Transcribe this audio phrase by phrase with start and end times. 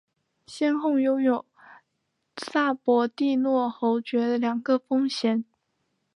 [0.47, 1.45] 先后拥有
[2.35, 5.45] 萨博蒂诺侯爵两个封衔。